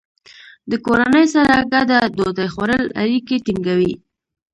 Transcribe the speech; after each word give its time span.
د 0.69 0.71
کورنۍ 0.85 1.25
سره 1.35 1.55
ګډه 1.73 1.99
ډوډۍ 2.15 2.47
خوړل 2.53 2.83
اړیکې 3.01 3.35
ټینګوي. 3.45 3.93